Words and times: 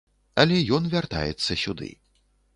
Але 0.43 0.57
ён 0.77 0.83
вяртаецца 0.95 1.61
сюды. 1.67 1.93